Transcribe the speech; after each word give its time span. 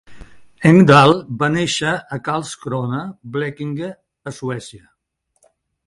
Engdahl 0.69 1.13
va 1.43 1.49
néixer 1.57 1.93
a 2.17 2.19
Karlskrona 2.29 3.05
(Blekinge), 3.37 3.95
a 4.33 4.35
Suècia. 4.41 4.87